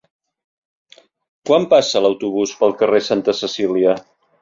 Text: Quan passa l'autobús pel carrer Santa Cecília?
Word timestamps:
Quan 1.51 1.69
passa 1.75 2.03
l'autobús 2.07 2.57
pel 2.65 2.77
carrer 2.83 3.07
Santa 3.13 3.41
Cecília? 3.45 3.99